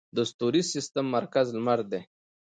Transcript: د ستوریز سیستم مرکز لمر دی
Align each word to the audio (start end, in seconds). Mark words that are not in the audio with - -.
د 0.15 0.17
ستوریز 0.31 0.65
سیستم 0.75 1.05
مرکز 1.17 1.47
لمر 1.57 1.79
دی 1.91 2.01